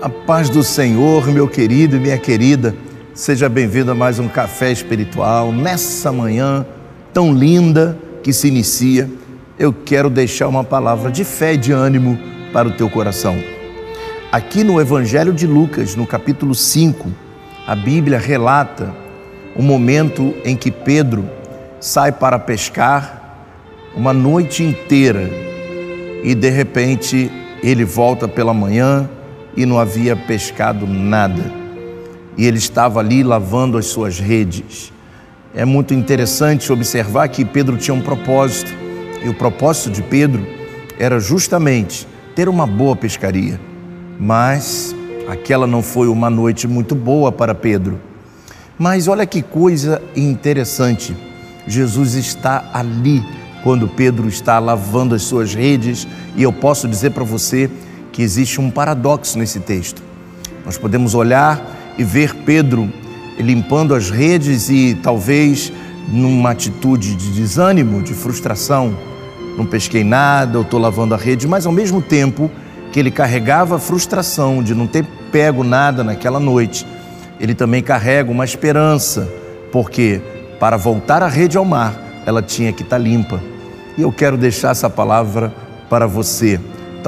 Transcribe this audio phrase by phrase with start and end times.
[0.00, 2.72] A paz do Senhor, meu querido e minha querida,
[3.12, 5.50] seja bem-vindo a mais um café espiritual.
[5.50, 6.64] Nessa manhã
[7.12, 9.10] tão linda que se inicia,
[9.58, 12.16] eu quero deixar uma palavra de fé e de ânimo
[12.52, 13.36] para o teu coração.
[14.30, 17.10] Aqui no Evangelho de Lucas, no capítulo 5,
[17.66, 18.94] a Bíblia relata
[19.56, 21.28] o momento em que Pedro
[21.80, 23.48] sai para pescar
[23.96, 25.28] uma noite inteira
[26.22, 27.28] e de repente
[27.64, 29.10] ele volta pela manhã
[29.58, 31.42] e não havia pescado nada.
[32.36, 34.92] E ele estava ali lavando as suas redes.
[35.52, 38.72] É muito interessante observar que Pedro tinha um propósito,
[39.20, 40.46] e o propósito de Pedro
[40.96, 43.60] era justamente ter uma boa pescaria.
[44.16, 44.94] Mas
[45.28, 47.98] aquela não foi uma noite muito boa para Pedro.
[48.78, 51.16] Mas olha que coisa interessante.
[51.66, 53.24] Jesus está ali
[53.64, 57.68] quando Pedro está lavando as suas redes, e eu posso dizer para você
[58.18, 60.02] que existe um paradoxo nesse texto.
[60.64, 62.92] Nós podemos olhar e ver Pedro
[63.38, 65.72] limpando as redes e talvez
[66.08, 68.92] numa atitude de desânimo, de frustração.
[69.56, 72.50] Não pesquei nada, eu estou lavando a rede, mas ao mesmo tempo
[72.90, 76.84] que ele carregava a frustração de não ter pego nada naquela noite,
[77.38, 79.28] ele também carrega uma esperança,
[79.70, 80.20] porque
[80.58, 81.94] para voltar a rede ao mar,
[82.26, 83.40] ela tinha que estar limpa.
[83.96, 85.54] E eu quero deixar essa palavra
[85.88, 86.58] para você.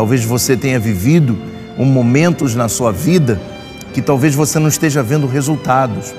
[0.00, 1.36] Talvez você tenha vivido
[1.78, 3.38] um momentos na sua vida
[3.92, 6.14] que talvez você não esteja vendo resultados.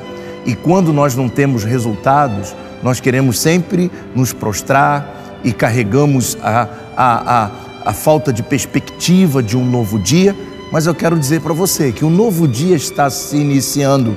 [0.46, 7.46] E quando nós não temos resultados, nós queremos sempre nos prostrar e carregamos a, a,
[7.46, 7.52] a,
[7.86, 10.36] a falta de perspectiva de um novo dia.
[10.72, 14.16] Mas eu quero dizer para você que um novo dia está se iniciando.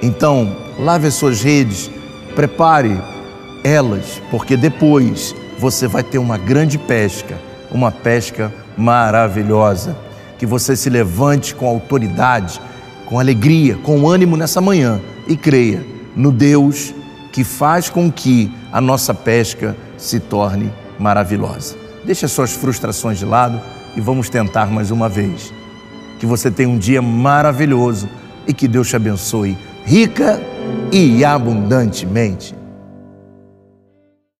[0.00, 1.90] Então, lave as suas redes,
[2.34, 2.98] prepare
[3.62, 7.38] elas, porque depois você vai ter uma grande pesca,
[7.70, 9.96] uma pesca maravilhosa.
[10.38, 12.60] Que você se levante com autoridade,
[13.06, 15.84] com alegria, com ânimo nessa manhã e creia
[16.14, 16.94] no Deus
[17.32, 21.76] que faz com que a nossa pesca se torne maravilhosa.
[22.04, 23.60] Deixe as suas frustrações de lado
[23.96, 25.52] e vamos tentar mais uma vez.
[26.18, 28.08] Que você tenha um dia maravilhoso
[28.46, 30.40] e que Deus te abençoe rica
[30.92, 32.57] e abundantemente.